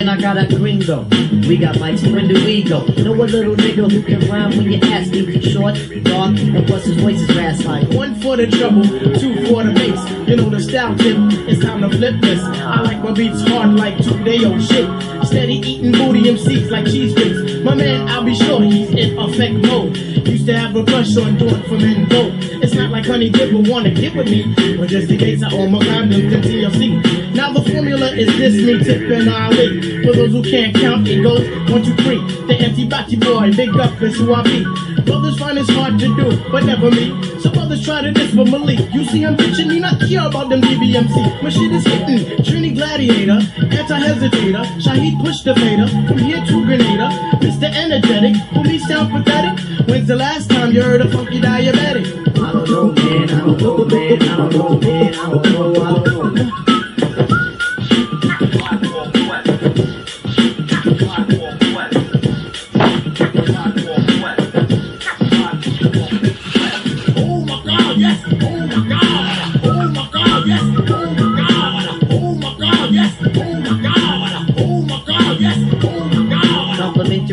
[0.00, 1.02] And I got a gringo.
[1.48, 2.86] We got Mike's friend Ego.
[3.02, 5.40] Know a little nigga who can rhyme when you ask me.
[5.40, 5.74] Short,
[6.04, 7.96] dark, and plus his voice is raspy.
[7.96, 10.28] One for the trouble, two for the bass.
[10.28, 11.16] You know the style tip,
[11.48, 12.40] it's time to flip this.
[12.40, 14.88] I like my beats hard like two day old shit.
[15.26, 17.64] Steady eating booty MCs like cheese whips.
[17.64, 20.17] My man, I'll be sure he's in effect mode.
[20.28, 22.32] Used to have a crush on doing for men vote.
[22.62, 24.76] It's not like Honey Dip will wanna get with me.
[24.76, 27.34] But just in case I own my condoms in TLC.
[27.34, 30.02] Now the formula is this, me, Tip, and Ali.
[30.04, 32.20] For those who can't count, it goes one, two, three.
[32.46, 34.64] The empty body boy, big up is who I be.
[35.02, 37.08] Brothers find it's hard to do, but never me.
[37.40, 37.50] So
[37.88, 38.80] try to this for Malik.
[38.92, 41.42] You see I'm bitching, me not care about them DBMC.
[41.42, 42.20] My shit is hitting.
[42.44, 43.40] Trini Gladiator,
[43.78, 44.64] anti-hesitator.
[44.84, 45.88] Shaheed push the fader.
[46.06, 47.08] From here to Grenada.
[47.40, 47.68] Mr.
[47.84, 49.88] Energetic, me sound pathetic?
[49.88, 52.06] When's the last time you heard a funky diabetic?
[52.38, 53.30] I don't man.
[53.30, 54.22] I don't know, man.
[54.22, 55.14] I don't know, man.
[55.14, 55.57] I don't know.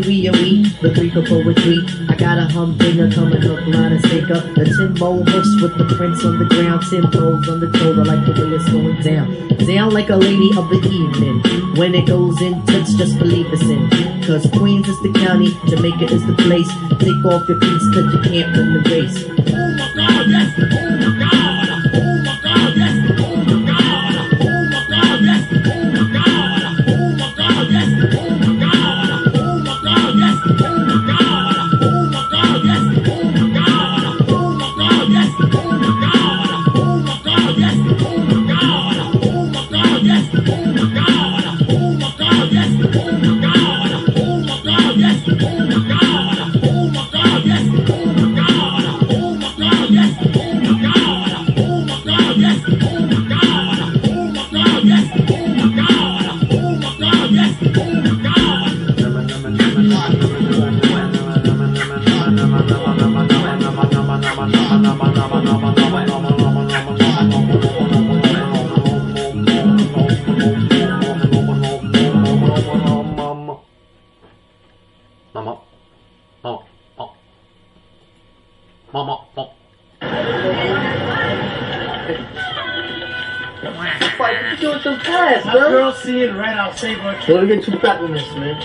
[0.06, 1.80] Complimentary and we, of poetry.
[2.10, 4.40] I got a humdinger coming up, line and sticker.
[4.54, 6.84] The Timbo hoofs with the prints on the ground.
[6.84, 9.48] Timbos on the toe, I like the way it's going down.
[9.66, 11.42] Down like a lady of the evening.
[11.76, 13.90] When it goes in, touch, just believe it's in.
[14.22, 16.70] Cause Queens is the county, Jamaica is the place.
[17.02, 19.26] Take off your cleats, cause you can't win the race.
[19.26, 20.54] Oh my God, yes.
[20.60, 21.45] Oh my God.
[85.16, 87.20] Doing so fast, girl see it right, I'll save her.
[87.28, 88.56] Don't get too fat with this, man.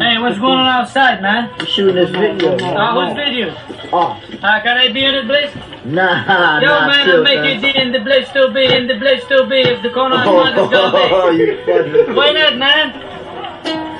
[0.00, 1.50] Hey, what's going on outside, man?
[1.58, 2.56] We're shooting this video.
[2.56, 3.54] Uh, whose video?
[3.92, 5.50] Oh, Uh, can I be in the place?
[5.84, 7.64] nah, Yo, nah, man, still, I'll make son.
[7.70, 10.26] it in the place to be, in the place to be, if the corner of
[10.26, 12.06] Oh, mine is gonna you funny.
[12.06, 12.12] be.
[12.12, 13.98] Why not, man?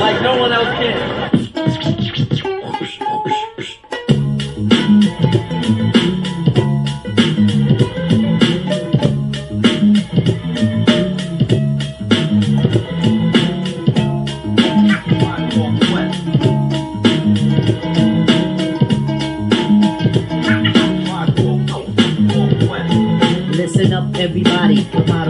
[0.00, 1.21] Like no one else can.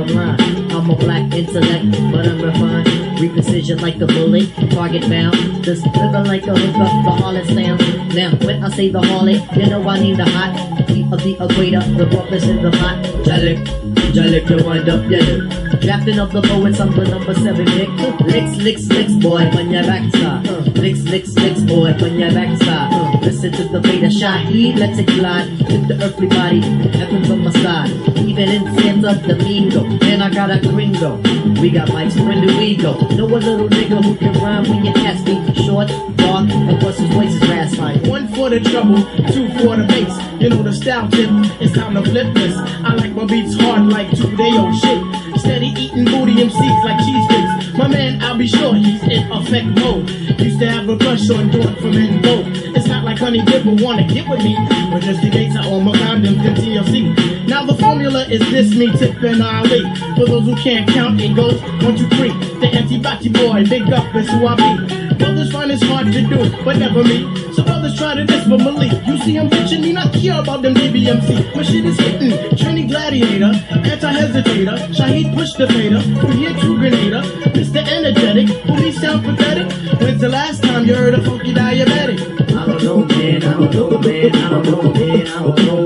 [0.02, 0.72] Bottom line.
[0.72, 2.86] I'm a black intellect, but I'm refined.
[3.18, 5.64] Reprecision like a bullet, target bound.
[5.64, 8.14] Just living like a hookup, the harlot sounds.
[8.14, 10.88] Now, when I say the harlot, you know I need the hot.
[10.88, 13.04] Heat of the equator, the purpose in the pot.
[13.24, 13.64] Jalik,
[14.12, 15.48] Jalik, you wind up yellow.
[15.78, 17.88] Drafting of the poets, I'm the number seven pick.
[18.26, 20.76] Licks, licks, licks, boy, on your backside.
[20.76, 23.11] Licks, licks, licks, boy, on your backside.
[23.22, 25.48] Listen to the beta Shaheed, let's it glide.
[25.70, 27.90] With the earthly body, heaven's on my side.
[28.18, 31.16] Even in Santa Domingo, and I got a gringo.
[31.60, 32.98] We got Mike's friend Ego.
[33.14, 35.54] Know a little nigga who can rhyme when you ask me.
[35.54, 38.10] Short, dark, and plus his voice is raspy.
[38.10, 40.42] One for the trouble, two for the bass.
[40.42, 41.30] You know the style tip,
[41.60, 42.56] it's time to flip this.
[42.56, 45.21] I like my beats hard like two day old shit.
[45.42, 47.76] Steady eating booty MCs like cheese whips.
[47.76, 50.08] My man, I'll be sure he's in effect mode.
[50.38, 52.46] Used to have a crush on for men vote.
[52.76, 54.54] It's not like Honey Dip will wanna get with me.
[54.92, 57.48] But just in case I own my condoms in TLC.
[57.48, 59.82] Now the formula is this, me, Tip, and Ali.
[60.14, 62.30] For those who can't count, it goes one, two, three.
[62.60, 65.01] The anti-body boy, big up is who I be.
[65.18, 67.22] Brothers find it's hard to do, but never me.
[67.54, 68.92] So brothers try to this for Malik.
[69.06, 71.54] You see I'm bitching, me not care about them DBMC.
[71.54, 72.30] My shit is hitting.
[72.56, 74.76] Trini Gladiator, anti-hesitator.
[74.96, 76.00] Shaheed push the fader.
[76.20, 77.22] From here to Grenada.
[77.52, 77.86] Mr.
[77.86, 79.70] Energetic, will me sound pathetic?
[80.00, 82.20] When's the last time you heard a funky diabetic?
[82.56, 83.42] I don't know, man.
[83.44, 84.34] I don't know, man.
[84.34, 85.26] I don't know, man.
[85.26, 85.81] I don't know.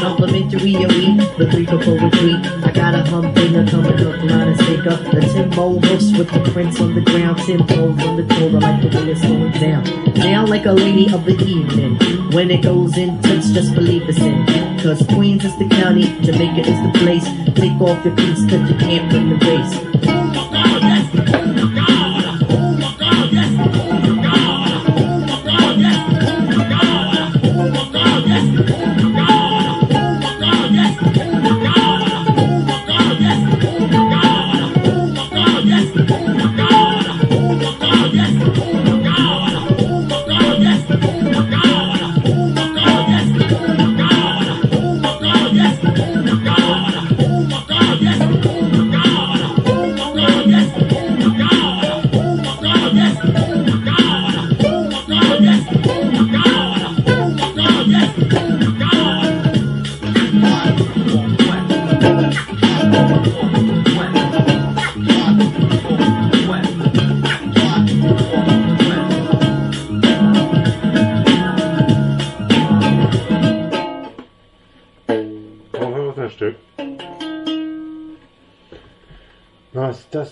[0.00, 0.72] Complimentary
[1.32, 2.34] the three.
[2.62, 4.58] I got a coming up, line and.
[4.58, 7.38] The with the prints on the ground.
[7.46, 9.84] Tim toes on the I like the way it's going down.
[10.12, 11.96] Down like a lady of the evening.
[12.32, 14.44] When it goes in touch, just believe it's in.
[14.80, 17.24] Cause Queens is the county, Jamaica is the place.
[17.54, 19.92] Take off your piece, cause you can't win the race.
[21.14, 21.91] Brauchen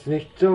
[0.06, 0.49] nicht so.